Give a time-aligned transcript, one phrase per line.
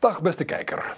[0.00, 0.96] Dag beste kijker.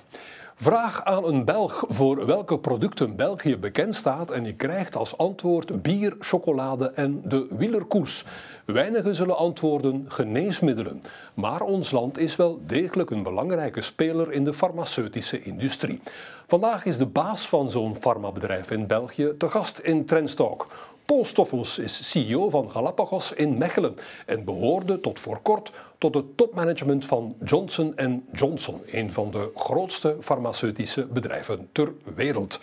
[0.55, 5.83] Vraag aan een Belg voor welke producten België bekend staat en je krijgt als antwoord
[5.83, 8.25] bier, chocolade en de wielerkoers.
[8.65, 11.01] Weinigen zullen antwoorden geneesmiddelen,
[11.35, 16.01] maar ons land is wel degelijk een belangrijke speler in de farmaceutische industrie.
[16.47, 20.67] Vandaag is de baas van zo'n farmabedrijf in België te gast in Trendstalk.
[21.11, 26.37] Paul Stoffels is CEO van Galapagos in Mechelen en behoorde tot voor kort tot het
[26.37, 27.95] topmanagement van Johnson
[28.33, 32.61] Johnson, een van de grootste farmaceutische bedrijven ter wereld.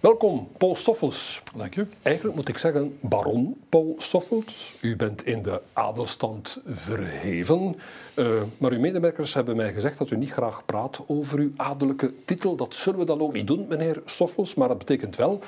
[0.00, 1.42] Welkom, Paul Stoffels.
[1.56, 1.88] Dank u.
[2.02, 4.78] Eigenlijk moet ik zeggen baron Paul Stoffels.
[4.80, 7.76] U bent in de adelstand verheven.
[8.16, 12.12] Uh, maar uw medewerkers hebben mij gezegd dat u niet graag praat over uw adellijke
[12.24, 12.56] titel.
[12.56, 14.54] Dat zullen we dan ook niet doen, meneer Stoffels.
[14.54, 15.42] Maar dat betekent wel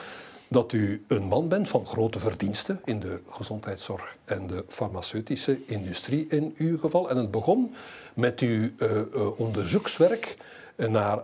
[0.55, 6.27] dat u een man bent van grote verdiensten in de gezondheidszorg en de farmaceutische industrie
[6.29, 7.11] in uw geval.
[7.11, 7.75] En het begon
[8.15, 10.37] met uw uh, uh, onderzoekswerk
[10.77, 11.19] naar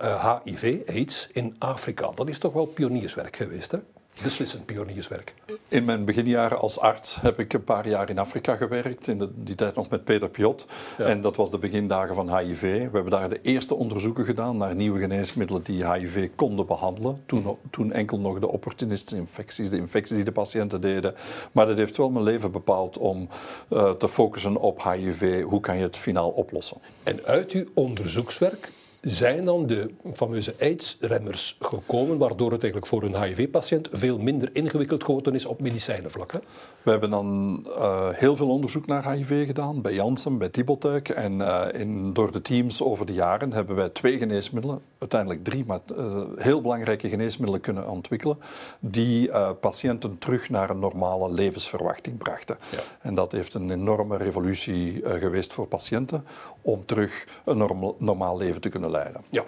[0.44, 2.10] HIV, AIDS in Afrika.
[2.14, 3.78] Dat is toch wel pionierswerk geweest, hè?
[4.22, 5.34] Beslissend pionierswerk.
[5.68, 9.08] In mijn beginjaren als arts heb ik een paar jaar in Afrika gewerkt.
[9.08, 10.66] In de, die tijd nog met Peter Piot.
[10.98, 12.60] En dat was de begindagen van HIV.
[12.60, 17.22] We hebben daar de eerste onderzoeken gedaan naar nieuwe geneesmiddelen die HIV konden behandelen.
[17.26, 21.14] Toen, toen enkel nog de opportunistische infecties, de infecties die de patiënten deden.
[21.52, 23.28] Maar dat heeft wel mijn leven bepaald om
[23.68, 25.42] uh, te focussen op HIV.
[25.42, 26.76] Hoe kan je het finaal oplossen?
[27.02, 28.68] En uit uw onderzoekswerk
[29.00, 35.04] zijn dan de fameuze AIDS-remmers gekomen, waardoor het eigenlijk voor een HIV-patiënt veel minder ingewikkeld
[35.04, 36.32] geworden is op medicijnenvlak.
[36.32, 36.38] Hè?
[36.82, 41.08] We hebben dan uh, heel veel onderzoek naar HIV gedaan, bij Janssen, bij Tibotec.
[41.08, 45.64] En uh, in, door de teams over de jaren hebben wij twee geneesmiddelen, uiteindelijk drie,
[45.66, 48.38] maar uh, heel belangrijke geneesmiddelen kunnen ontwikkelen,
[48.80, 52.58] die patiënten terug naar een normale levensverwachting brachten.
[52.70, 52.78] Ja.
[53.00, 56.24] En dat heeft een enorme revolutie geweest voor patiënten
[56.62, 59.24] om terug een norm normaal leven te kunnen leiden.
[59.30, 59.44] Ja,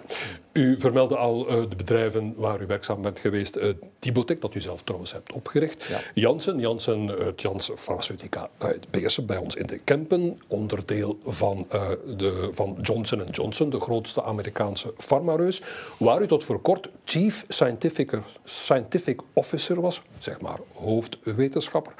[0.53, 3.57] u vermeldde al uh, de bedrijven waar u werkzaam bent geweest.
[3.57, 5.83] Uh, Tibotec, dat u zelf trouwens hebt opgericht.
[5.83, 5.99] Ja.
[6.13, 10.41] Janssen, Janssen, het Jans Pharmaceutica uit Beersen, bij ons in de Kempen.
[10.47, 15.61] Onderdeel van, uh, de, van Johnson Johnson, de grootste Amerikaanse farmareus.
[15.99, 21.93] Waar u tot voor kort Chief Scientific, Scientific Officer was, zeg maar hoofdwetenschapper.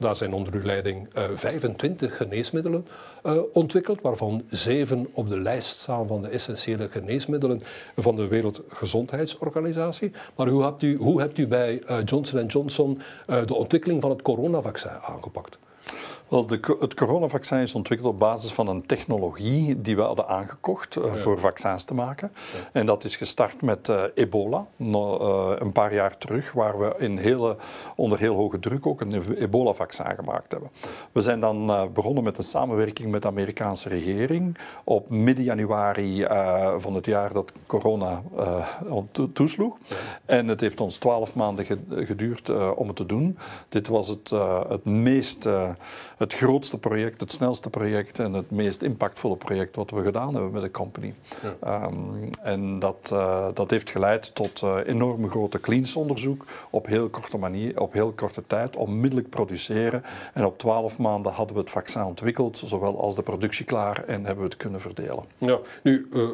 [0.00, 2.86] Daar zijn onder uw leiding uh, 25 geneesmiddelen
[3.26, 7.60] uh, ontwikkeld, waarvan zeven op de lijst staan van de essentiële geneesmiddelen
[7.96, 10.12] van de Wereldgezondheidsorganisatie.
[10.36, 13.00] Maar hoe hebt u, hoe hebt u bij uh, Johnson Johnson
[13.46, 15.58] de ontwikkeling van het coronavaccin aangepakt?
[16.30, 20.96] Wel, de, het coronavaccin is ontwikkeld op basis van een technologie die we hadden aangekocht
[20.96, 21.14] uh, ja.
[21.14, 22.32] voor vaccins te maken.
[22.34, 22.68] Ja.
[22.72, 26.94] En dat is gestart met uh, ebola, no, uh, een paar jaar terug, waar we
[26.98, 27.56] in hele,
[27.96, 30.70] onder heel hoge druk ook een ebola-vaccin gemaakt hebben.
[31.12, 36.26] We zijn dan begonnen met een samenwerking met de Amerikaanse regering op midden januari
[36.78, 38.22] van het jaar dat corona
[39.12, 39.76] to toesloeg.
[39.82, 39.96] Ja.
[40.24, 43.38] En het heeft ons twaalf maanden geduurd om het te doen.
[43.68, 44.30] Dit was het,
[44.68, 45.48] het meest
[46.20, 50.52] het grootste project, het snelste project en het meest impactvolle project wat we gedaan hebben
[50.52, 51.14] met de company.
[51.62, 51.84] Ja.
[51.84, 57.38] Um, en dat, uh, dat heeft geleid tot uh, enorm grote cleans-onderzoek op heel korte
[57.38, 60.02] manier, op heel korte tijd, onmiddellijk produceren.
[60.34, 64.24] En op twaalf maanden hadden we het vaccin ontwikkeld, zowel als de productie klaar en
[64.24, 65.24] hebben we het kunnen verdelen.
[65.38, 66.28] Ja, nu, uh,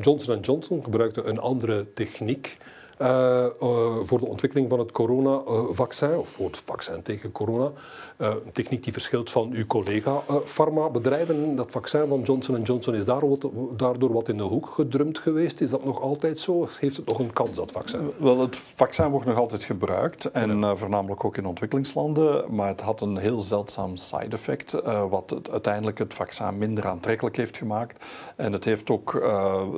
[0.00, 2.58] Johnson Johnson gebruikte een andere techniek.
[3.02, 7.70] Uh, uh, voor de ontwikkeling van het coronavaccin, of voor het vaccin tegen corona.
[8.18, 11.56] Uh, een techniek die verschilt van uw collega-farmabedrijven.
[11.56, 13.46] dat vaccin van Johnson Johnson is daar wat,
[13.76, 15.60] daardoor wat in de hoek gedrumd geweest.
[15.60, 16.68] Is dat nog altijd zo?
[16.78, 18.12] Heeft het nog een kans, dat vaccin?
[18.16, 20.30] Wel, het vaccin wordt nog altijd gebruikt.
[20.30, 20.76] En ja.
[20.76, 22.54] voornamelijk ook in ontwikkelingslanden.
[22.54, 24.72] Maar het had een heel zeldzaam side effect.
[25.10, 28.04] wat het, uiteindelijk het vaccin minder aantrekkelijk heeft gemaakt.
[28.36, 29.12] En het heeft ook,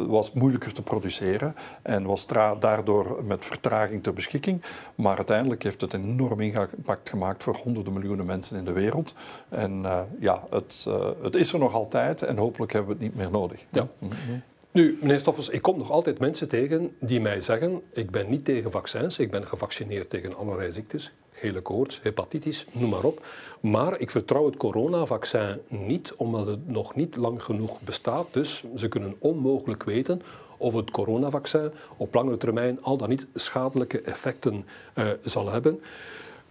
[0.09, 1.55] was moeilijker te produceren.
[1.83, 2.27] En was
[2.59, 4.63] daardoor met vertraging ter beschikking.
[4.95, 9.15] Maar uiteindelijk heeft het een enorm impact gemaakt voor honderden miljoenen mensen in de wereld.
[9.49, 13.13] En uh, ja, het, uh, het is er nog altijd en hopelijk hebben we het
[13.13, 13.65] niet meer nodig.
[13.71, 13.89] Ja.
[13.99, 14.43] Mm -hmm.
[14.73, 18.45] Nu, meneer Stoffels, ik kom nog altijd mensen tegen die mij zeggen: ik ben niet
[18.45, 23.27] tegen vaccins, ik ben gevaccineerd tegen allerlei ziektes, gele koorts, hepatitis, noem maar op.
[23.61, 28.27] Maar ik vertrouw het coronavaccin niet, omdat het nog niet lang genoeg bestaat.
[28.31, 30.23] Dus ze kunnen onmogelijk weten
[30.63, 35.81] of het coronavaccin op lange termijn al dan niet schadelijke effecten uh, zal hebben.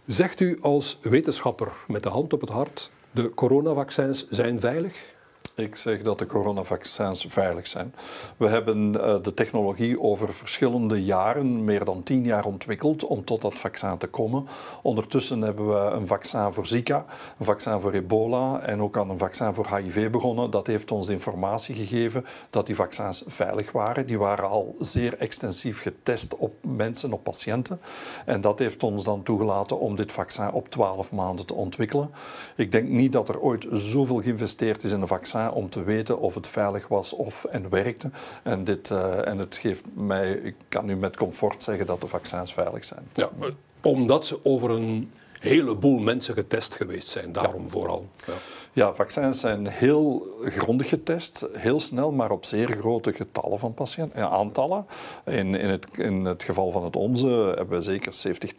[0.06, 5.14] Zegt u als wetenschapper met de hand op het hart, de coronavaccins zijn veilig?
[5.56, 7.94] Ik zeg dat de coronavaccins veilig zijn.
[8.38, 13.42] We hebben uh, de technologie over verschillende jaren, meer dan tien jaar ontwikkeld om tot
[13.42, 14.48] dat vaccin te komen.
[14.82, 17.06] Ondertussen hebben we een vaccin voor Zika,
[17.40, 20.52] een vaccin voor ebola en ook aan een vaccin voor HIV begonnen.
[20.52, 24.06] Dat heeft ons informatie gegeven dat die vaccins veilig waren.
[24.06, 27.82] Die waren al zeer extensief getest op mensen, op patiënten.
[28.26, 32.12] En dat heeft ons dan toegelaten om dit vaccin op 12 maanden te ontwikkelen.
[32.56, 36.20] Ik denk niet dat er ooit zoveel geïnvesteerd is in een vaccin om te weten
[36.20, 38.10] of het veilig was of en werkte.
[38.44, 42.08] En, dit, uh, en het geeft mij, ik kan nu met comfort zeggen dat de
[42.08, 43.08] vaccins veilig zijn.
[43.14, 43.30] Ja,
[43.82, 45.12] omdat ze over een
[45.42, 48.08] heleboel mensen getest geweest zijn, daarom vooral.
[48.28, 48.34] Ja.
[48.74, 54.30] Ja, vaccins zijn heel grondig getest, heel snel, maar op zeer grote getallen van patiënten,
[54.30, 54.86] aantallen.
[55.26, 58.52] In, in, het, in het geval van het onze hebben we zeker 70,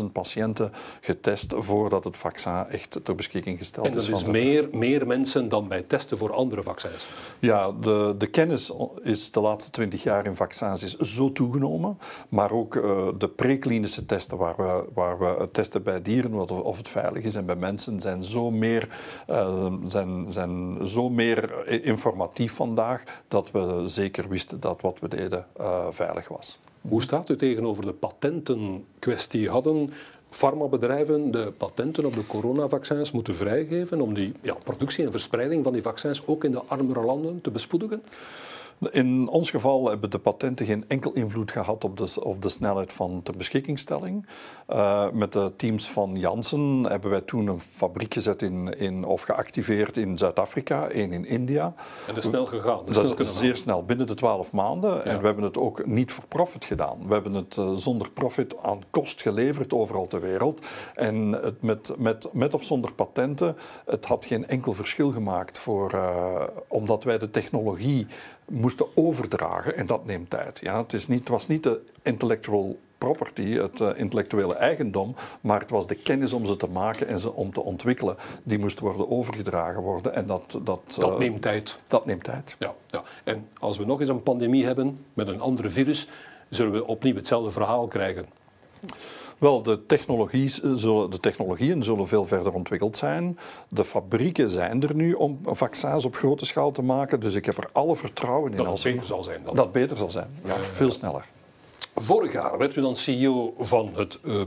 [0.00, 3.92] 80.000 patiënten getest voordat het vaccin echt ter beschikking gesteld is.
[3.92, 7.06] En dat is, is meer, meer mensen dan bij testen voor andere vaccins?
[7.38, 8.72] Ja, de, de kennis
[9.02, 11.98] is de laatste 20 jaar in vaccins is zo toegenomen,
[12.28, 16.76] maar ook uh, de preklinische testen waar we, waar we testen bij dieren of, of
[16.76, 18.88] het veilig is en bij mensen zijn zo meer
[19.30, 25.46] uh, zijn, zijn zo meer informatief vandaag dat we zeker wisten dat wat we deden
[25.60, 26.58] uh, veilig was.
[26.80, 29.48] Hoe staat u tegenover de patentenkwestie?
[29.48, 29.92] Hadden
[30.30, 35.72] farmabedrijven de patenten op de coronavaccins moeten vrijgeven om die ja, productie en verspreiding van
[35.72, 38.02] die vaccins ook in de armere landen te bespoedigen?
[38.90, 42.92] In ons geval hebben de patenten geen enkel invloed gehad op de, op de snelheid
[42.92, 44.26] van ter beschikkingstelling.
[44.68, 49.22] Uh, met de teams van Janssen hebben wij toen een fabriek gezet in, in, of
[49.22, 51.64] geactiveerd in Zuid-Afrika, één in India.
[52.06, 52.80] En dat is snel gegaan.
[52.84, 54.94] Dat, dat is zeer snel, binnen de twaalf maanden.
[54.94, 55.02] Ja.
[55.02, 57.06] En we hebben het ook niet voor profit gedaan.
[57.06, 60.66] We hebben het uh, zonder profit aan kost geleverd overal ter wereld.
[60.94, 65.94] En het met, met, met of zonder patenten, het had geen enkel verschil gemaakt voor,
[65.94, 68.06] uh, omdat wij de technologie
[68.48, 70.58] moesten overdragen en dat neemt tijd.
[70.62, 75.60] Ja, het, is niet, het was niet de intellectual property, het uh, intellectuele eigendom, maar
[75.60, 78.16] het was de kennis om ze te maken en ze om te ontwikkelen.
[78.42, 80.58] Die moest worden overgedragen worden en dat...
[80.62, 81.78] Dat, dat uh, neemt tijd.
[81.86, 82.56] Dat neemt tijd.
[82.58, 86.08] Ja, ja, en als we nog eens een pandemie hebben met een andere virus,
[86.48, 88.26] zullen we opnieuw hetzelfde verhaal krijgen.
[89.38, 90.60] Wel, de, technologie,
[91.10, 93.38] de technologieën zullen veel verder ontwikkeld zijn.
[93.68, 97.20] De fabrieken zijn er nu om vaccins op grote schaal te maken.
[97.20, 98.56] Dus ik heb er alle vertrouwen in.
[98.56, 99.54] Dat het beter zal zijn dan.
[99.54, 100.54] Dat beter zal zijn, ja.
[100.72, 101.24] veel sneller.
[101.94, 104.42] Vorig jaar werd u dan CEO van het uh,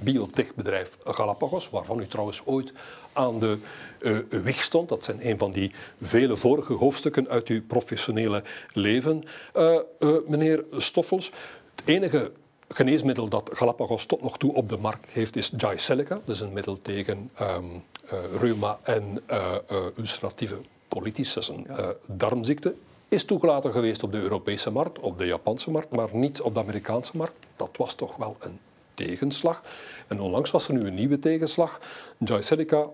[0.00, 2.72] biotechbedrijf Galapagos, waarvan u trouwens ooit
[3.12, 3.58] aan de
[4.00, 4.88] uh, wieg stond.
[4.88, 5.72] Dat zijn een van die
[6.02, 9.24] vele vorige hoofdstukken uit uw professionele leven.
[9.56, 9.78] Uh,
[10.26, 11.30] meneer Stoffels,
[11.74, 12.32] het enige
[12.74, 16.20] geneesmiddel dat Galapagos tot nog toe op de markt heeft is Jyseleca.
[16.24, 19.54] Dat is een middel tegen um, uh, reuma en uh,
[19.98, 20.56] ulceratieve
[20.88, 21.94] colitis, dat is een ja.
[22.06, 22.74] darmziekte.
[23.08, 26.60] Is toegelaten geweest op de Europese markt, op de Japanse markt, maar niet op de
[26.60, 27.46] Amerikaanse markt.
[27.56, 28.58] Dat was toch wel een
[28.94, 29.62] tegenslag.
[30.06, 31.80] En onlangs was er nu een nieuwe tegenslag.
[32.18, 32.86] Jyseleca,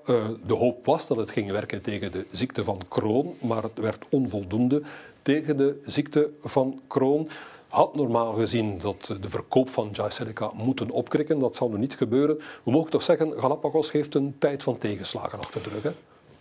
[0.47, 4.05] de hoop was dat het ging werken tegen de ziekte van Crohn, maar het werd
[4.11, 4.83] onvoldoende
[5.23, 7.29] tegen de ziekte van Crohn
[7.71, 11.39] had normaal gezien dat de verkoop van Jyseleca moeten opkrikken.
[11.39, 12.39] Dat zal nu niet gebeuren.
[12.63, 15.83] We mogen toch zeggen, Galapagos heeft een tijd van tegenslagen achter de rug.
[15.83, 15.91] Hè?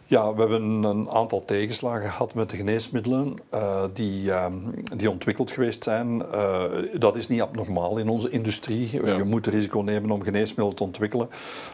[0.05, 4.45] Ja, we hebben een aantal tegenslagen gehad met de geneesmiddelen uh, die, uh,
[4.95, 6.23] die ontwikkeld geweest zijn.
[6.31, 9.05] Uh, dat is niet abnormaal in onze industrie.
[9.05, 9.15] Ja.
[9.15, 11.29] Je moet risico nemen om geneesmiddelen te ontwikkelen.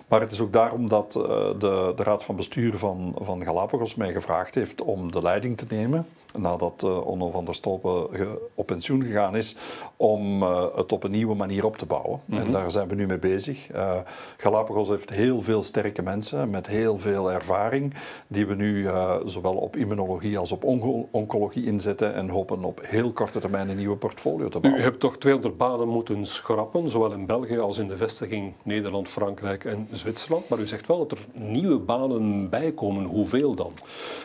[0.08, 4.12] Maar het is ook daarom dat de, de Raad van Bestuur van, van Galapagos mij
[4.12, 6.06] gevraagd heeft om de leiding te nemen
[6.38, 8.08] nadat uh, Onno van der Stolpen
[8.56, 9.56] op pensioen gegaan is,
[9.98, 12.22] om uh, het op een nieuwe manier op te bouwen.
[12.26, 12.46] Mm -hmm.
[12.46, 13.74] En daar zijn we nu mee bezig.
[13.76, 13.98] Uh,
[14.38, 17.94] Galapagos heeft heel veel sterke mensen met heel veel ervaring,
[18.28, 18.88] die we nu
[19.26, 23.78] zowel op immunologie als op onco oncologie inzetten en hopen op heel korte termijn een
[23.78, 24.82] nieuwe portfolio te bouwen.
[24.82, 29.10] U hebt toch 200 banen moeten schrappen, zowel in België als in de vestiging Nederland,
[29.10, 30.50] Frankrijk en Zwitserland.
[30.50, 33.04] Maar u zegt wel dat er nieuwe banen bijkomen.
[33.04, 33.72] Hoeveel dan?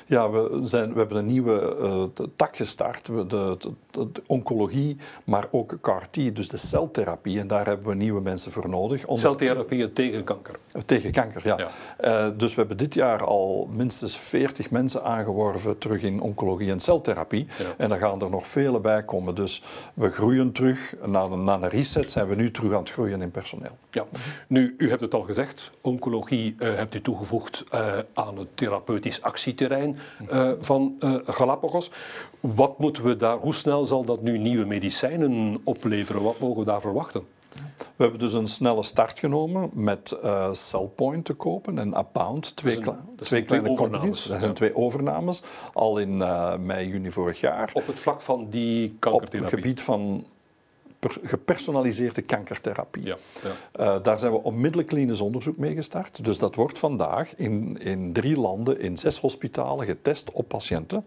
[0.07, 2.00] Ja, we, zijn, we hebben een nieuwe
[2.37, 3.57] tak gestart, de, de,
[3.91, 7.39] de, oncologie, maar ook CAR-T, dus de celtherapie.
[7.39, 9.05] En daar hebben we nieuwe mensen voor nodig.
[9.13, 10.55] Celtherapie tegen kanker?
[10.87, 11.59] Tegen kanker, ja.
[11.59, 12.29] ja.
[12.29, 16.81] Uh, dus we hebben dit jaar al minstens 40 mensen aangeworven terug in oncologie en
[16.81, 17.47] celtherapie.
[17.59, 17.65] Ja.
[17.77, 19.35] En daar gaan er nog vele bij komen.
[19.35, 19.63] Dus
[19.95, 20.95] we groeien terug.
[21.07, 23.79] Na, na een reset zijn we nu terug aan het groeien in personeel.
[23.91, 24.07] Ja.
[24.47, 29.23] Nu, u hebt het al gezegd, oncologie uh, hebt u toegevoegd uh, aan het therapeutisch
[29.23, 29.99] actieterrein
[30.61, 31.90] van Galapagos.
[32.41, 36.23] Wat moeten we daar, hoe snel zal dat nu nieuwe medicijnen opleveren?
[36.23, 37.23] Wat mogen we daar verwachten?
[37.97, 42.77] We hebben dus een snelle start genomen met uh, Cellpoint te kopen en Abound, twee,
[42.77, 44.25] een, twee kleine companies.
[44.25, 45.43] Dat zijn twee overnames,
[45.73, 47.71] al in uh, mei, juni vorig jaar.
[47.73, 49.39] Op het vlak van die kankertherapie?
[49.39, 50.25] Op het gebied van
[51.09, 53.05] gepersonaliseerde kankertherapie.
[53.05, 53.17] Ja,
[53.75, 53.97] ja.
[53.97, 56.25] Uh, daar zijn we onmiddellijk klinisch onderzoek mee gestart.
[56.25, 61.05] Dus dat wordt vandaag in, in drie landen, in zes hospitalen, getest op patiënten.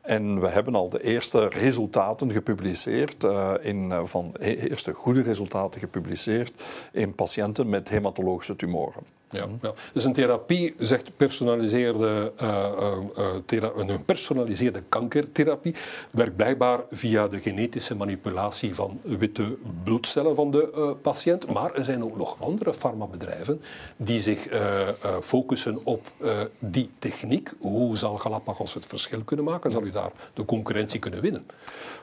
[0.00, 5.80] En we hebben al de eerste resultaten gepubliceerd, uh, in, uh, van eerste goede resultaten
[5.80, 6.52] gepubliceerd
[6.92, 9.15] in patiënten met hematologische tumoren.
[9.30, 12.66] Ja, ja, Dus een therapie zegt personaliseerde, uh,
[13.52, 15.74] uh, een personaliseerde kankertherapie
[16.10, 21.52] werkt blijkbaar via de genetische manipulatie van witte bloedcellen van de uh, patiënt.
[21.52, 23.60] Maar er zijn ook nog andere farmabedrijven
[23.96, 24.48] die zich
[25.20, 26.06] focussen op
[26.58, 27.52] die techniek.
[27.58, 29.72] Hoe zal Galapagos het verschil kunnen maken?
[29.72, 31.46] Zal u daar de concurrentie kunnen winnen?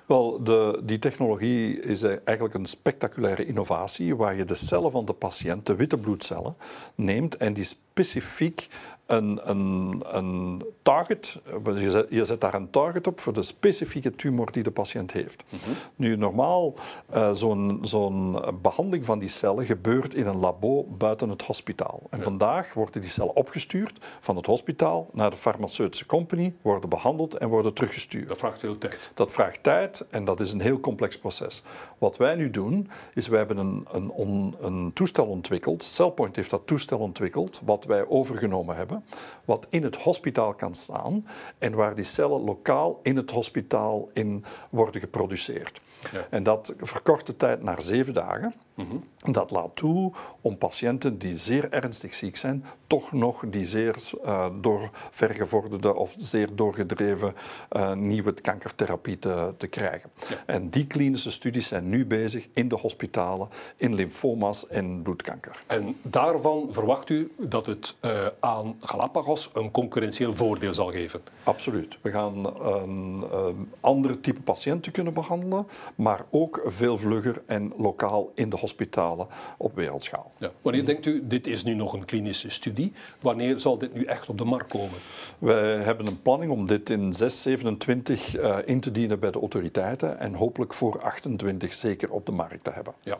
[0.05, 5.13] Wel, de, die technologie is eigenlijk een spectaculaire innovatie waar je de cellen van de
[5.13, 6.55] patiënt, de witte bloedcellen,
[6.95, 8.69] neemt en die specifiek
[9.05, 11.39] een, een, een target,
[11.75, 15.11] je zet, je zet, daar een target op voor de specifieke tumor die de patiënt
[15.11, 15.43] heeft.
[15.49, 15.73] Mm -hmm.
[15.95, 16.73] Nu, normaal,
[17.13, 22.01] uh, zo'n zo'n behandeling van die cellen gebeurt in een labo buiten het hospitaal.
[22.09, 22.23] En ja.
[22.23, 27.49] vandaag worden die cellen opgestuurd van het hospitaal naar de farmaceutische company, worden behandeld en
[27.49, 28.27] worden teruggestuurd.
[28.27, 29.11] Dat vraagt veel tijd.
[29.13, 31.63] Dat vraagt tijd en dat is een heel complex proces.
[31.97, 36.49] Wat wij nu doen, is wij hebben een, een, on, een toestel ontwikkeld, Cellpoint heeft
[36.49, 39.05] dat toestel ontwikkeld, wat wij overgenomen hebben,
[39.45, 44.45] wat in het hospitaal kan staan en waar die cellen lokaal in het hospitaal in
[44.69, 45.81] worden geproduceerd.
[46.11, 46.27] Ja.
[46.29, 48.53] En dat verkort de tijd naar zeven dagen.
[48.75, 49.31] Mm -hmm.
[49.33, 50.11] Dat laat toe
[50.41, 56.15] om patiënten die zeer ernstig ziek zijn, toch nog die zeer uh, door vergevorderde of
[56.17, 57.33] zeer doorgedreven
[57.71, 60.09] uh, nieuwe kankertherapie te, te krijgen.
[60.29, 60.35] Ja.
[60.45, 65.63] En die klinische studies zijn nu bezig in de hospitalen, in lymfoma's en bloedkanker.
[65.67, 71.21] En daarvan verwacht u dat het uh, aan Galapagos een concurrentieel voordeel zal geven?
[71.43, 71.97] Absoluut.
[72.01, 78.31] We gaan een, een andere type patiënten kunnen behandelen, maar ook veel vlugger en lokaal
[78.35, 79.27] in de hospitalen
[79.57, 80.31] op wereldschaal.
[80.37, 80.51] Ja.
[80.61, 84.29] Wanneer denkt u, dit is nu nog een klinische studie, wanneer zal dit nu echt
[84.29, 84.97] op de markt komen?
[85.39, 90.19] Wij hebben een planning om dit in 627 uh, in te dienen bij de autoriteiten
[90.19, 92.93] en hopelijk voor 28 zeker op de markt te hebben.
[93.01, 93.17] Ja.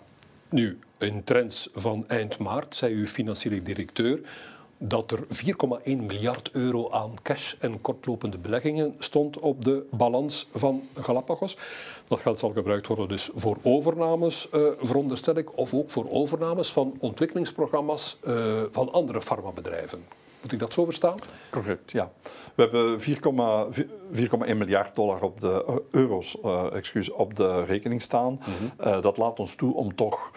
[0.53, 4.19] Nu, in trends van eind maart, zei uw financiële directeur,
[4.77, 10.81] dat er 4,1 miljard euro aan cash en kortlopende beleggingen stond op de balans van
[10.99, 11.57] Galapagos.
[12.07, 16.71] Dat geld zal gebruikt worden dus voor overnames, uh, veronderstel ik, of ook voor overnames
[16.71, 20.05] van ontwikkelingsprogramma's uh, van andere farmabedrijven.
[20.43, 21.15] Moet ik dat zo verstaan?
[21.49, 22.11] Correct, ja.
[22.55, 22.99] We hebben
[24.49, 28.31] 4,1 miljard dollar op de uh, euro's uh, excuus, op de rekening staan.
[28.31, 28.87] Mm -hmm.
[28.87, 30.31] uh, dat laat ons toe om toch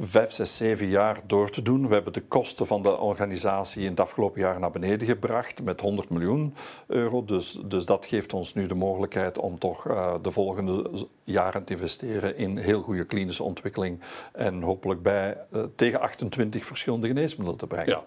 [0.00, 1.88] vijf, zes, zeven jaar door te doen.
[1.88, 5.80] We hebben de kosten van de organisatie in het afgelopen jaar naar beneden gebracht met
[5.80, 6.54] 100 miljoen
[6.86, 7.24] euro.
[7.24, 10.90] Dus, dus dat geeft ons nu de mogelijkheid om toch uh, de volgende
[11.24, 14.00] jaren te investeren in heel goede klinische ontwikkeling
[14.32, 17.88] en hopelijk bij uh, tegen 28 verschillende geneesmiddelen te brengen.
[17.88, 18.04] Ja.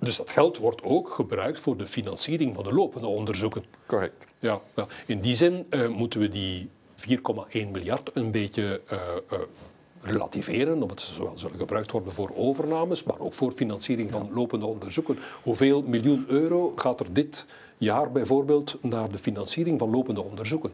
[0.00, 3.64] Dus dat geld wordt ook gebruikt voor de financiering van de lopende onderzoeken.
[3.86, 4.26] Correct.
[4.38, 4.86] Ja, ja.
[5.06, 8.80] In die zin uh, moeten we die 4,1 miljard een beetje
[10.06, 14.66] relativeren, omdat ze zowel zullen gebruikt worden voor overnames, maar ook voor financiering van lopende
[14.66, 15.18] onderzoeken.
[15.42, 17.46] Hoeveel miljoen euro gaat er dit
[17.78, 20.72] jaar bijvoorbeeld naar de financiering van lopende onderzoeken?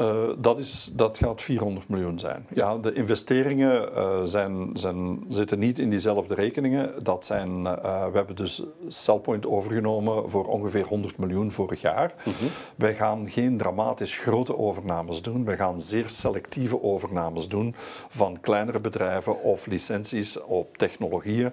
[0.00, 2.46] Uh, dat, is, dat gaat 400 miljoen zijn.
[2.54, 7.04] Ja, de investeringen uh, zijn, zijn, zitten niet in diezelfde rekeningen.
[7.04, 12.14] Dat zijn, uh, we hebben dus Cellpoint overgenomen voor ongeveer 100 miljoen vorig jaar.
[12.24, 12.48] Mm -hmm.
[12.76, 15.44] Wij gaan geen dramatisch grote overnames doen.
[15.44, 17.74] Wij gaan zeer selectieve overnames doen
[18.08, 21.52] van kleinere bedrijven of licenties op technologieën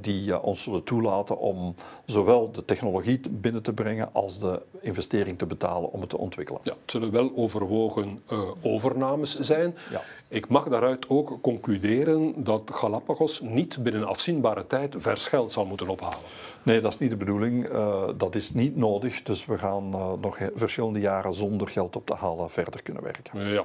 [0.00, 1.74] die ons zullen toelaten om
[2.04, 6.60] zowel de technologie binnen te brengen als de investering te betalen om het te ontwikkelen.
[6.64, 9.76] Ja, het zullen wel overwogen uh, overnames zijn.
[9.90, 10.02] Ja.
[10.28, 15.88] Ik mag daaruit ook concluderen dat Galapagos niet binnen afzienbare tijd vers geld zal moeten
[15.88, 16.18] ophalen.
[16.62, 17.68] Nee, dat is niet de bedoeling.
[17.68, 19.22] Uh, dat is niet nodig.
[19.22, 23.50] Dus we gaan uh, nog verschillende jaren zonder geld op te halen verder kunnen werken.
[23.52, 23.64] ja.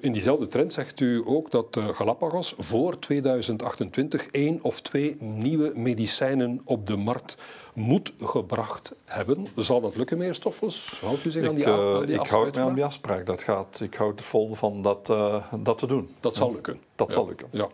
[0.00, 6.60] In diezelfde trend zegt u ook dat Galapagos voor 2028 één of twee nieuwe medicijnen
[6.64, 7.36] op de markt
[7.78, 9.46] moet gebracht hebben.
[9.56, 10.98] Zal dat lukken, meneer Stoffels?
[11.00, 13.26] Houdt u zich ik, aan die, aan die uh, Ik houd me aan die afspraak.
[13.26, 16.08] Dat gaat, ik houd vol van dat, uh, dat te doen.
[16.20, 16.80] Dat zal lukken.
[16.94, 17.12] Dat ja.
[17.12, 17.48] zal lukken.
[17.50, 17.68] Ja.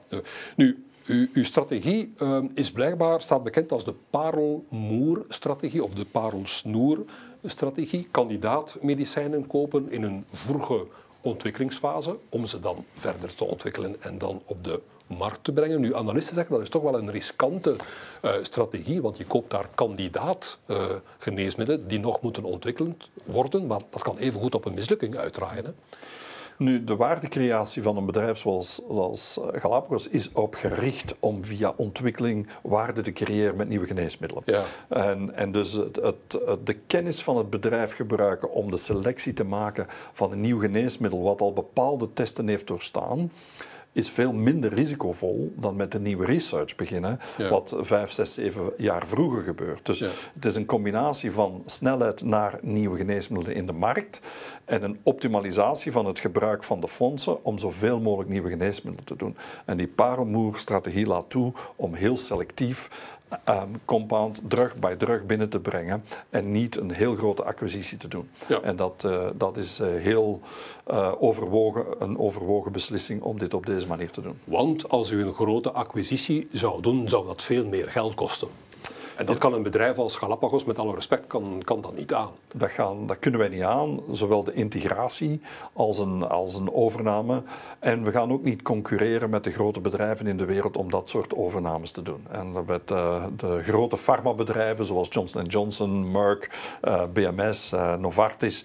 [0.57, 8.09] Nu, uw, uw strategie uh, is blijkbaar, staat bekend als de parelmoer-strategie of de parelsnoer-strategie.
[8.11, 10.87] Kandidaat medicijnen kopen in een vroege
[11.25, 15.81] ontwikkelingsfase om ze dan verder te ontwikkelen en dan op de markt te brengen.
[15.81, 17.77] Nu, analisten zeggen dat is toch wel een riskante
[18.23, 20.77] uh, strategie, want je koopt daar kandidaat uh,
[21.19, 25.65] geneesmiddelen die nog moeten ontwikkeld worden, maar dat kan even goed op een mislukking uitdraaien.
[25.65, 25.73] Hè.
[26.59, 32.49] Nu, de waardecreatie van een bedrijf zoals, zoals Galapagos is op gericht om via ontwikkeling
[32.63, 34.43] waarde te creëren met nieuwe geneesmiddelen.
[34.47, 34.63] Ja.
[34.89, 39.45] En, en dus het, het, de kennis van het bedrijf gebruiken om de selectie te
[39.45, 43.31] maken van een nieuw geneesmiddel wat al bepaalde testen heeft doorstaan
[43.95, 47.21] is veel minder risicovol dan met een nieuwe research beginnen,
[47.51, 49.87] wat vijf, zes, zeven jaar vroeger gebeurt.
[49.87, 49.99] Dus
[50.35, 54.21] het is een combinatie van snelheid naar nieuwe geneesmiddelen in de markt
[54.65, 59.17] en een optimalisatie van het gebruik van de fondsen om zoveel mogelijk nieuwe geneesmiddelen te
[59.17, 59.37] doen.
[59.65, 62.91] En die parelmoer-strategie laat toe om heel selectief
[63.49, 68.09] um, compound drug bij drug binnen te brengen en niet een heel grote acquisitie te
[68.09, 68.29] doen.
[68.63, 70.41] En dat, uh, dat is uh, heel
[70.91, 74.39] uh, overwogen, een overwogen beslissing om dit op deze manier te doen.
[74.45, 78.49] Want als u een grote acquisitie zou doen, zou dat veel meer geld kosten.
[79.17, 82.31] En dat kan een bedrijf als Galapagos, met alle respect, kan, kan dat niet aan.
[82.53, 85.41] Dat, gaan, dat kunnen wij niet aan, zowel de integratie
[85.73, 87.43] als een, als een overname.
[87.79, 91.09] En we gaan ook niet concurreren met de grote bedrijven in de wereld om dat
[91.09, 92.27] soort overnames te doen.
[92.31, 96.51] En met uh, de grote farmabedrijven zoals Johnson Johnson, Merck,
[96.83, 98.65] uh, eh, BMS, uh, eh, Novartis,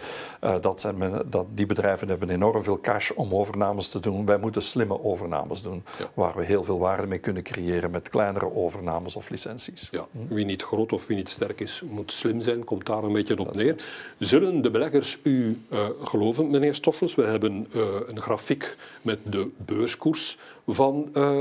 [0.62, 4.26] dat zijn dat, die bedrijven hebben enorm veel cash om overnames te doen.
[4.26, 8.54] Wij moeten slimme overnames doen, waar we heel veel waarde mee kunnen creëren met kleinere
[8.54, 9.88] overnames of licenties.
[9.92, 10.06] Ja.
[10.12, 10.39] Hm?
[10.40, 13.38] Wie niet groot of wie niet sterk is, moet slim zijn, komt daar een beetje
[13.38, 13.76] op neer.
[14.20, 17.16] Zullen de beleggers u uh, geloven, meneer Stoffels?
[17.16, 21.40] We hebben uh, een grafiek met de beurskoers van uh,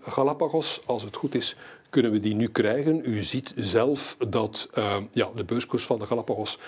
[0.00, 0.80] Galapagos.
[0.84, 1.56] Als het goed is,
[1.90, 3.00] kunnen we die nu krijgen.
[3.04, 4.68] U ziet zelf dat
[5.12, 6.58] ja, de beurskoers van de Galapagos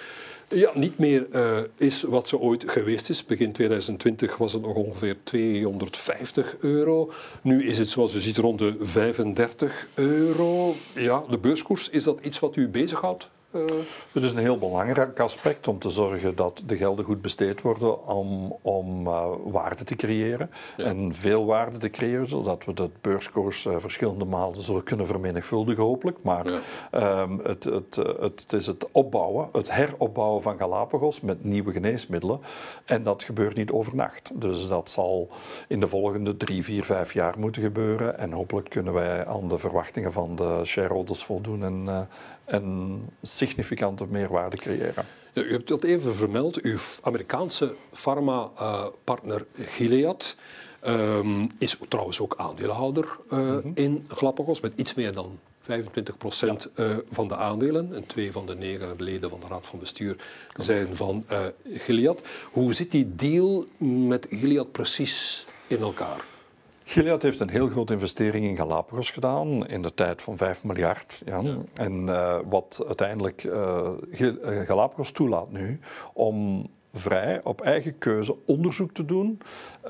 [0.50, 3.25] ja, niet meer uh, is wat ze ooit geweest is.
[3.25, 7.12] Begin 2020 was het nog ongeveer 250 euro.
[7.42, 10.75] Nu is het, zoals u ziet, rond de 35 euro.
[10.95, 13.28] Ja, de beurskoers, is dat iets wat u bezighoudt?
[13.52, 13.64] Uh,
[14.12, 18.07] het is een heel belangrijk aspect om te zorgen dat de gelden goed besteed worden
[18.07, 20.50] om, om uh, waarde te creëren.
[20.76, 25.83] En veel waarde te creëren, zodat we de beurskoers uh, verschillende malen zullen kunnen vermenigvuldigen
[25.83, 26.19] hopelijk.
[26.23, 26.50] Maar
[26.92, 27.23] ja.
[27.23, 32.41] um, het, het, het, is het opbouwen, het heropbouwen van Galapagos met nieuwe geneesmiddelen.
[32.84, 34.30] En dat gebeurt niet overnacht.
[34.34, 35.28] Dus dat zal
[35.69, 38.19] in de volgende drie, vier, vijf jaar moeten gebeuren.
[38.19, 42.08] En hopelijk kunnen wij aan de verwachtingen van de shareholders voldoen en,
[42.45, 43.02] en
[43.46, 45.04] significante meerwaarde creëren.
[45.32, 46.60] Ja, u hebt dat even vermeld.
[46.60, 50.36] Uw Amerikaanse farmapartner uh, Gilead
[50.86, 53.72] um, is trouwens ook aandeelhouder uh, mm -hmm.
[53.74, 56.84] in Galapagos met iets meer dan 25 procent ja.
[56.84, 57.94] uh, van de aandelen.
[57.94, 60.16] En twee van de negen leden van de raad van bestuur
[60.56, 61.24] zijn van
[61.72, 62.20] Gilead.
[62.50, 63.66] Hoe zit die deal
[64.08, 66.29] met Gilead precies in elkaar?
[66.90, 71.22] Gilead heeft een heel grote investering in Galapagos gedaan in de tijd van 5 miljard.
[71.24, 71.40] Ja.
[71.40, 71.56] ja.
[71.74, 73.90] En uh, wat uiteindelijk uh,
[74.66, 75.80] Galapagos toelaat nu
[76.12, 79.40] om vrij op eigen keuze onderzoek te doen.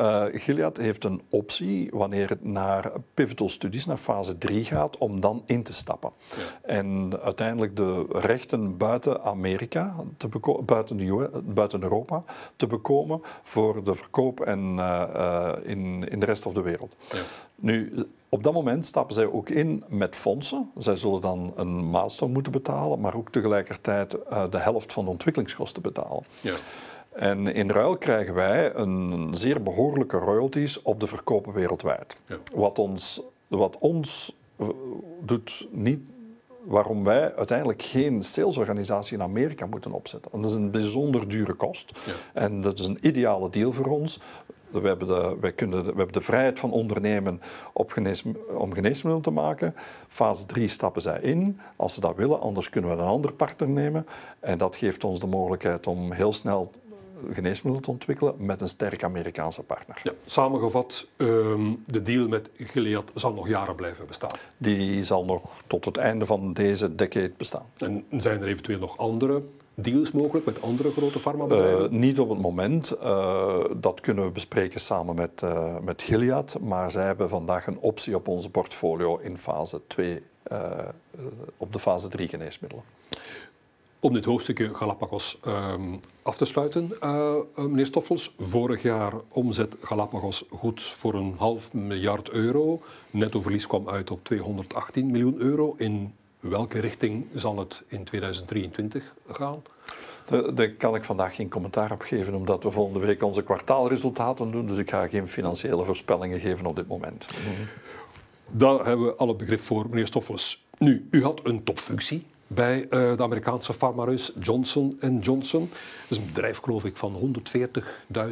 [0.01, 5.21] Uh, Gilead heeft een optie wanneer het naar pivotal studies, naar fase 3 gaat, om
[5.21, 6.13] dan in te stappen.
[6.37, 6.69] Ja.
[6.75, 10.29] En uiteindelijk de rechten buiten Amerika, te
[10.65, 12.25] buiten, de buiten Europa,
[12.57, 16.97] te bekomen voor de verkoop en, uh, uh, in, in de rest van de wereld.
[17.13, 17.21] Ja.
[17.55, 20.71] Nu, op dat moment stappen zij ook in met fondsen.
[20.77, 24.11] Zij zullen dan een milestone moeten betalen, maar ook tegelijkertijd
[24.51, 26.25] de helft van de ontwikkelingskosten betalen.
[26.41, 26.55] Ja.
[27.21, 32.17] En in ruil krijgen wij een zeer behoorlijke royalties op de verkopen wereldwijd.
[32.27, 32.37] Ja.
[32.55, 34.69] Wat ons, wat ons eh,
[35.21, 36.01] doet niet
[36.65, 40.33] waarom wij uiteindelijk geen salesorganisatie in Amerika moeten opzetten.
[40.33, 41.93] En dat is een bijzonder dure kost.
[42.07, 42.13] Ja.
[42.33, 44.21] En dat is een ideale deal voor ons.
[44.71, 47.41] We hebben, de, wij kunnen we hebben de vrijheid van ondernemen
[47.73, 49.75] op genees, om geneesmiddelen te maken.
[50.09, 52.41] Fase 3 stappen zij in, als ze dat willen.
[52.41, 54.07] Anders kunnen we een ander partner nemen.
[54.39, 56.71] En dat geeft ons de mogelijkheid om heel snel
[57.33, 60.01] geneesmiddel te ontwikkelen met een sterke Amerikaanse partner.
[60.03, 64.31] Ja, samengevat, um, de deal met Gilead zal nog jaren blijven bestaan.
[64.57, 67.67] Die zal nog tot het einde van deze decade bestaan.
[67.77, 69.43] En zijn er eventueel nog andere
[69.75, 71.95] deals mogelijk met andere grote farmabedrijven?
[71.95, 72.97] Uh, niet op het moment.
[73.03, 76.57] Uh, dat kunnen we bespreken samen met, uh, met Gilead.
[76.61, 80.23] Maar zij hebben vandaag een optie op onze portfolio in fase 2,
[81.57, 82.85] op de fase 3 geneesmiddelen.
[84.03, 88.35] Om dit hoofdstukje Galapagos um, af te sluiten, uh, meneer Stoffels.
[88.39, 92.81] Vorig jaar omzet Galapagos goed voor een half miljard euro.
[93.11, 95.75] Nettoverlies kwam uit op 218 miljoen euro.
[95.79, 99.63] In welke richting zal het in 2023 gaan?
[100.55, 104.67] Daar kan ik vandaag geen commentaar op geven, omdat we volgende week onze kwartaalresultaten doen.
[104.67, 107.29] Dus ik ga geen financiële voorspellingen geven op dit moment.
[108.53, 110.65] Daar hebben we alle begrip voor, meneer Stoffels.
[110.79, 115.69] Nu, u had een topfunctie bij uh, de Amerikaanse farmareus Johnson Johnson.
[115.71, 117.35] Dat is een bedrijf, geloof ik, van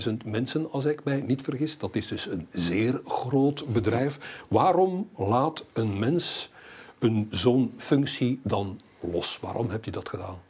[0.09, 1.79] 140.000 mensen, als ik mij niet vergis.
[1.79, 4.45] Dat is dus een zeer groot bedrijf.
[4.49, 6.51] Waarom laat een mens
[6.99, 9.39] een zo'n functie dan los?
[9.41, 10.48] Waarom hebt u dat gedaan?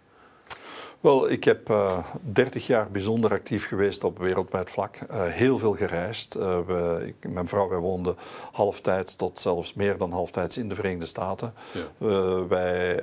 [1.00, 4.98] Wel, ik heb uh, eh, 30 jaar bijzonder actief geweest op wereldwijd vlak.
[5.10, 6.36] Uh, heel veel gereisd.
[6.36, 8.16] Uh, we, ik, mijn vrouw, wij woonden
[8.52, 11.54] halftijds tot zelfs meer dan halftijds in de Verenigde Staten.
[11.98, 12.46] Ja.
[12.46, 13.02] wij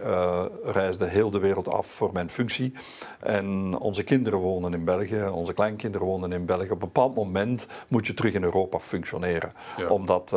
[0.64, 2.74] reisden heel de wereld af voor mijn functie.
[3.20, 6.66] En onze kinderen wonen in België, onze kleinkinderen wonen in België.
[6.66, 9.54] Op een bepaald moment moet je terug in Europa functioneren.
[9.78, 9.88] Ja.
[9.88, 10.30] Omdat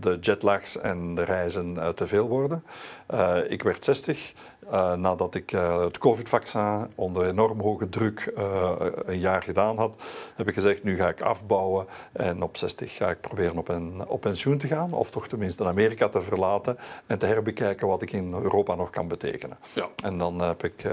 [0.00, 2.64] de jetlags en de reizen te veel worden.
[3.48, 4.32] ik werd 60.
[4.72, 8.72] Uh, nadat ik uh, het COVID-vaccin onder enorm hoge druk uh,
[9.04, 9.96] een jaar gedaan had,
[10.34, 14.08] heb ik gezegd: nu ga ik afbouwen en op 60 ga ik proberen op, een,
[14.08, 18.12] op pensioen te gaan, of toch tenminste Amerika te verlaten en te herbekijken wat ik
[18.12, 19.58] in Europa nog kan betekenen.
[19.72, 19.88] Ja.
[20.02, 20.86] En dan heb ik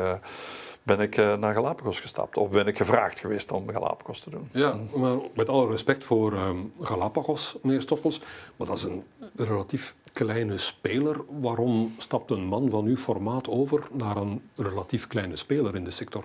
[0.83, 2.37] ben ik naar Galapagos gestapt.
[2.37, 4.49] Of ben ik gevraagd geweest om Galapagos te doen.
[4.51, 8.19] Ja, maar met alle respect voor um, Galapagos, meneer Stoffels,
[8.55, 9.03] maar dat is een
[9.35, 11.15] relatief kleine speler.
[11.41, 15.91] Waarom stapt een man van uw formaat over naar een relatief kleine speler in de
[15.91, 16.23] sector?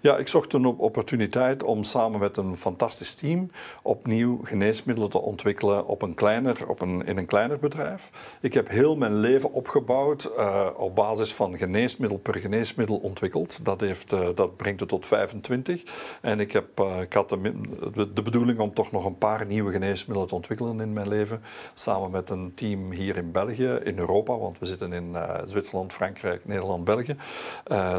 [0.00, 3.50] Ja, ik zocht een opportuniteit om samen met een fantastisch team
[3.82, 8.36] opnieuw geneesmiddelen te ontwikkelen op een kleiner, op een, in een kleiner bedrijf.
[8.40, 13.64] Ik heb heel mijn leven opgebouwd uh, op basis van geneesmiddel per geneesmiddel ontwikkeld.
[13.64, 15.82] Dat, heeft, uh, dat brengt het tot 25.
[16.20, 19.72] En ik, heb, uh, ik had de, de, bedoeling om toch nog een paar nieuwe
[19.72, 21.42] geneesmiddelen te ontwikkelen in mijn leven.
[21.74, 26.46] Samen met een team hier in België, in Europa, want we zitten in Zwitserland, Frankrijk,
[26.46, 27.16] Nederland, België.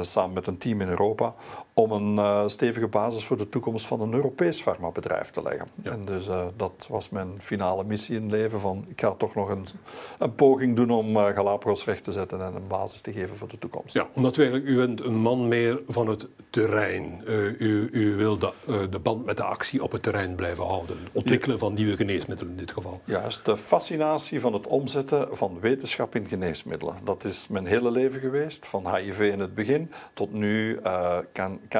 [0.01, 1.33] samen met een team in Europa
[1.73, 5.67] om een uh, stevige basis voor de toekomst van een Europees farmabedrijf te leggen.
[5.81, 9.35] En dus uh, dat was mijn finale missie in het leven van ik ga toch
[9.35, 9.65] nog een,
[10.19, 13.47] een poging doen om uh, Galapagos recht te zetten en een basis te geven voor
[13.47, 13.93] de toekomst.
[13.93, 17.21] Ja, omdat u eigenlijk, u bent een man meer van het terrein.
[17.57, 18.51] u, u wil de,
[18.89, 20.97] de band met de actie op het terrein blijven houden.
[21.11, 23.01] Ontwikkelen van nieuwe geneesmiddelen in dit geval.
[23.03, 26.95] Juist, de fascinatie van het omzetten van wetenschap in geneesmiddelen.
[27.03, 30.79] Dat is mijn hele leven geweest, van HIV in het begin tot nu
[31.33, 31.78] kan, kan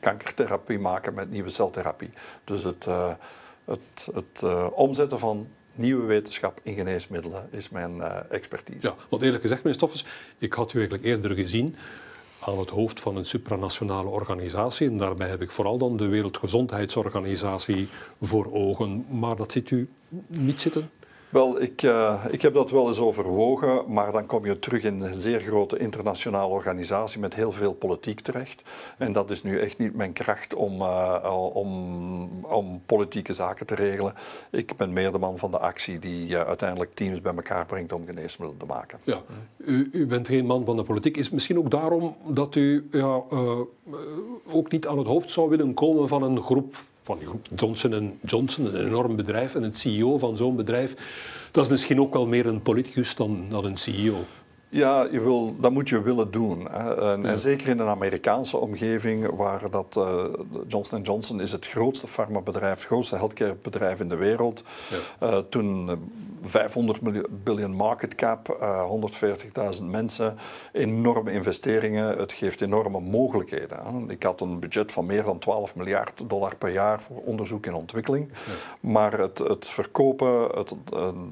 [0.00, 2.10] kankertherapie maken met nieuwe celtherapie.
[2.44, 3.12] Dus het, uh,
[3.64, 8.88] het, het uh, omzetten van nieuwe wetenschap in geneesmiddelen is mijn uh, expertise.
[8.88, 10.06] Ja, want eerlijk gezegd, meneer Stoffels,
[10.38, 11.76] ik had u eigenlijk eerder gezien
[12.40, 14.88] aan het hoofd van een supranationale organisatie.
[14.88, 17.88] En daarbij heb ik vooral dan de Wereldgezondheidsorganisatie
[18.20, 19.06] voor ogen.
[19.08, 19.88] Maar dat ziet u
[20.26, 20.90] niet zitten?
[21.34, 25.00] Wel, ik, uh, ik heb dat wel eens overwogen, maar dan kom je terug in
[25.00, 28.62] een zeer grote internationale organisatie met heel veel politiek terecht.
[28.98, 33.74] En dat is nu echt niet mijn kracht om, uh, om, om politieke zaken te
[33.74, 34.14] regelen.
[34.50, 37.92] Ik ben meer de man van de actie die uh, uiteindelijk teams bij elkaar brengt
[37.92, 38.98] om geneesmiddelen te maken.
[39.04, 39.22] Ja,
[39.56, 41.16] u, u bent geen man van de politiek.
[41.16, 43.22] Is misschien ook daarom dat u ja,
[44.50, 47.18] ook niet aan het hoofd zou willen komen van een groep van
[47.56, 50.94] Johnson Johnson, een enorm bedrijf, en het CEO van zo'n bedrijf,
[51.50, 54.24] dat is misschien ook wel meer een politicus dan, dan een CEO.
[54.68, 56.66] Ja, je wil, dat moet je willen doen.
[56.70, 57.12] Hè.
[57.12, 60.24] En, en, zeker in een Amerikaanse omgeving, waar dat uh,
[60.68, 64.62] Johnson Johnson is het grootste farmabedrijf, het grootste healthcarebedrijf in de wereld.
[65.20, 65.28] Ja.
[65.28, 65.90] Uh, toen
[66.42, 67.00] 500
[67.44, 68.90] biljoen market cap, uh,
[69.80, 70.36] 140.000 mensen,
[70.72, 72.18] enorme investeringen.
[72.18, 73.78] Het geeft enorme mogelijkheden.
[73.82, 74.12] Hè.
[74.12, 77.74] Ik had een budget van meer dan 12 miljard dollar per jaar voor onderzoek en
[77.74, 78.28] ontwikkeling.
[78.28, 78.52] Ja.
[78.80, 80.74] Maar het, het verkopen, het,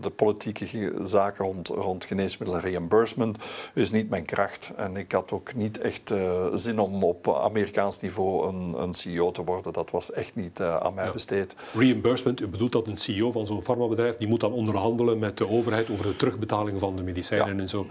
[0.01, 3.32] de politieke zaken rond, rond geneesmiddelen reimbursement
[3.75, 4.73] is niet mijn kracht.
[4.77, 9.31] En ik had ook niet echt uh, zin om op Amerikaans niveau een, een, CEO
[9.31, 9.73] te worden.
[9.73, 11.13] Dat was echt niet uh, aan mij ja.
[11.13, 11.55] besteed.
[11.75, 15.49] Reimbursement, u bedoelt dat een CEO van zo'n farmabedrijf, die moet dan onderhandelen met de
[15.49, 17.63] overheid over de terugbetaling van de medicijnen ja.
[17.63, 17.87] en zo.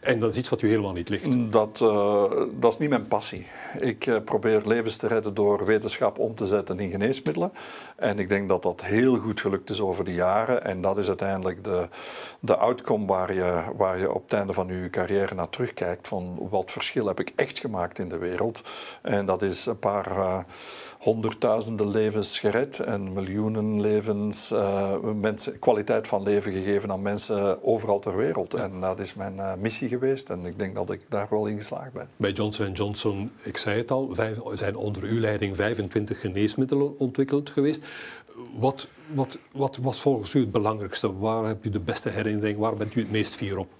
[0.00, 1.52] En dat is iets wat u helemaal niet ligt?
[1.52, 3.46] Dat, uh, dat is niet mijn passie.
[3.78, 7.52] Ik uh, probeer levens te redden door wetenschap om te zetten in geneesmiddelen.
[7.96, 10.64] En ik denk dat dat heel goed gelukt is over de jaren.
[10.64, 11.88] En dat is uiteindelijk de,
[12.40, 16.08] de outcome waar je, waar je op het einde van je carrière naar terugkijkt.
[16.08, 18.62] Van wat verschil heb ik echt gemaakt in de wereld.
[19.02, 20.16] En dat is een paar...
[20.16, 20.38] Uh,
[20.98, 27.98] honderdduizenden levens gered en miljoenen levens, uh, mensen, kwaliteit van leven gegeven aan mensen overal
[27.98, 28.54] ter wereld.
[28.54, 31.56] En dat is mijn uh, missie geweest en ik denk dat ik daar wel in
[31.56, 32.08] geslaagd ben.
[32.16, 37.50] Bij Johnson Johnson, ik zei het al, vijf, zijn onder uw leiding 25 geneesmiddelen ontwikkeld
[37.50, 37.82] geweest.
[38.58, 41.18] Wat, wat, wat was volgens u het belangrijkste?
[41.18, 42.58] Waar hebt u de beste herinnering?
[42.58, 43.77] Waar bent u het meest fier op?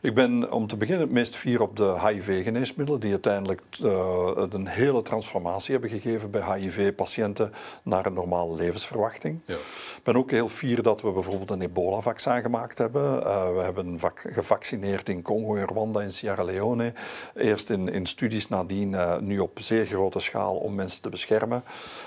[0.00, 4.66] Ik ben om te beginnen het meest fier op de HIV-geneesmiddelen, die uiteindelijk uh, een
[4.66, 9.40] hele transformatie hebben gegeven bij HIV-patiënten naar een normale levensverwachting.
[9.44, 9.54] Ja.
[9.54, 13.20] Ik ben ook heel fier dat we bijvoorbeeld een ebola-vaccin gemaakt hebben.
[13.20, 16.92] Uh, we hebben gevaccineerd in Congo, in Rwanda, in Sierra Leone.
[17.34, 21.62] Eerst in, in studies, nadien uh, nu op zeer grote schaal om mensen te beschermen.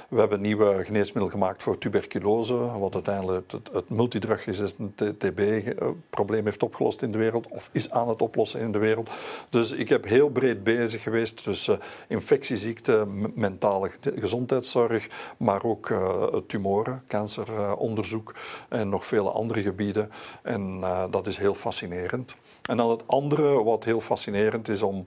[0.09, 6.63] We hebben een nieuwe geneesmiddel gemaakt voor tuberculose, wat uiteindelijk het, het multidrugresistent TB-probleem heeft
[6.63, 9.09] opgelost in de wereld, of is aan het oplossen in de wereld.
[9.49, 17.03] Dus ik heb heel breed bezig geweest tussen infectieziekten, mentale gezondheidszorg, maar ook uh, tumoren,
[17.07, 18.35] canceronderzoek
[18.69, 20.11] en nog vele andere gebieden.
[20.43, 22.35] En uh, dat is heel fascinerend.
[22.69, 25.05] En dan het andere wat heel fascinerend is om,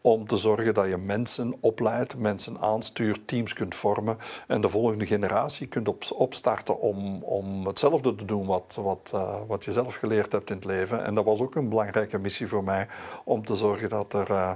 [0.00, 5.06] om te zorgen dat je mensen opleidt, mensen aanstuurt, teams kunt vormen en de volgende
[5.06, 9.94] generatie kunt op, opstarten om, om hetzelfde te doen wat, wat, uh, wat je zelf
[9.94, 11.04] geleerd hebt in het leven.
[11.04, 12.86] En dat was ook een belangrijke missie voor mij
[13.24, 14.52] om te zorgen dat er uh,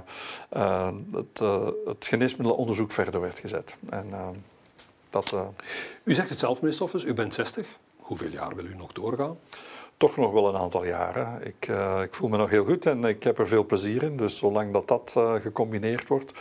[1.11, 1.39] het,
[1.85, 3.77] het geneesmiddelenonderzoek verder werd gezet.
[3.89, 4.09] En,
[5.09, 5.35] dat,
[6.03, 7.67] u zegt het zelf, meneer u bent 60.
[7.97, 9.37] Hoeveel jaar wil u nog doorgaan?
[9.97, 11.45] Toch nog wel een aantal jaren.
[11.47, 14.17] Ik, uh, ik, voel me nog heel goed en ik heb er veel plezier in.
[14.17, 16.31] Dus zolang dat dat uh, gecombineerd wordt,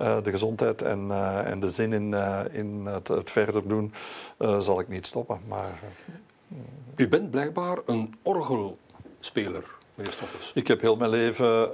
[0.00, 1.10] uh, de gezondheid en,
[1.44, 2.14] en de zin in,
[2.52, 3.92] in het, het, verder doen,
[4.58, 5.40] zal ik niet stoppen.
[5.48, 5.80] Maar,
[6.96, 10.50] U bent blijkbaar een orgelspeler, meneer Stoffels.
[10.54, 11.70] Ik heb heel mijn leven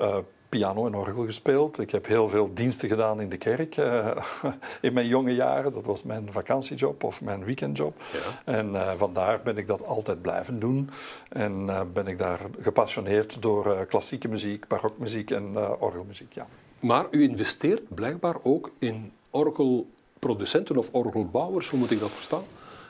[0.49, 1.79] piano en orgel gespeeld.
[1.79, 4.17] Ik heb heel veel diensten gedaan in de kerk uh,
[4.81, 5.73] in mijn jonge jaren.
[5.73, 8.03] Dat was mijn vakantiejob of mijn weekendjob.
[8.13, 8.53] Ja.
[8.53, 10.91] En uh, vandaar ben ik dat altijd blijven doen.
[11.29, 16.33] En uh, ben ik daar gepassioneerd door klassieke muziek, barokmuziek en orgelmuziek.
[16.33, 16.47] Ja.
[16.81, 21.69] Maar u investeert blijkbaar ook in orgelproducenten of orgelbouwers.
[21.69, 22.45] Hoe moet ik dat verstaan?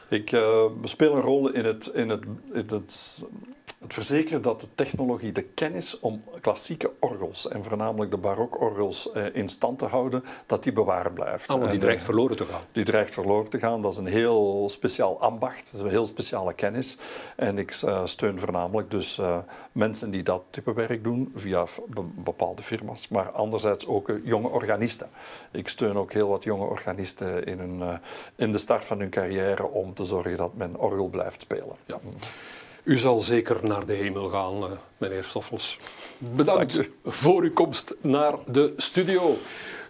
[0.08, 0.36] Ik
[0.84, 3.22] speel een rol in het, in het, in het
[3.78, 9.34] het verzekeren dat de technologie, de kennis om klassieke orgels en voornamelijk de barokorgels eh,
[9.34, 11.50] in stand te houden, dat die bewaard blijft.
[11.50, 12.60] Oh, die dreigt verloren te gaan.
[12.72, 13.82] Die dreigt verloren te gaan.
[13.82, 16.96] Dat is een heel speciaal ambacht, dat is een heel speciale kennis.
[17.36, 19.20] En ik uh, steun voornamelijk dus
[19.72, 21.66] mensen die dat type werk doen via
[22.14, 25.08] bepaalde firma's, maar anderzijds ook jonge organisten.
[25.52, 28.00] Ik steun ook heel wat jonge organisten in, hun,
[28.36, 31.76] in de start van hun carrière om te zorgen dat men orgel blijft spelen.
[31.86, 32.00] Ja.
[32.82, 35.78] U zal zeker naar de hemel gaan, uh, meneer Stoffels.
[36.36, 39.36] Bedankt voor uw komst naar de studio.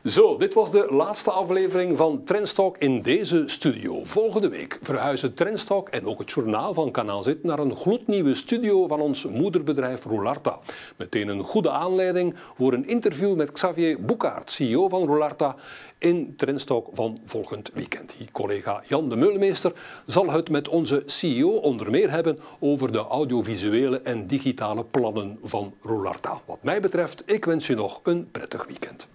[0.08, 4.04] Zo, dit was de laatste aflevering van Trendstalk in deze studio.
[4.04, 8.86] Volgende week verhuizen Trendstalk en ook het journaal van Kanaal Z naar een gloednieuwe studio
[8.86, 10.58] van ons moederbedrijf Roularta.
[10.96, 15.56] Meteen een goede aanleiding voor een interview met Xavier Boekaert, CEO van Roularta,
[15.98, 18.12] in Trendstalk van volgend weekend.
[18.12, 19.72] Hier collega Jan de Meulemeester
[20.06, 25.74] zal het met onze CEO onder meer hebben over de audiovisuele en digitale plannen van
[25.82, 26.40] Roularta.
[26.44, 29.06] Wat mij betreft, ik wens je nog een prettig weekend.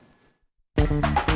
[0.76, 1.33] Thank you.